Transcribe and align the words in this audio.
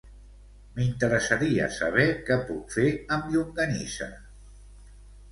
M'interessaria 0.77 1.67
saber 1.75 2.05
què 2.29 2.37
puc 2.47 2.73
fer 2.77 2.85
amb 3.17 3.27
llonganissa. 3.35 4.09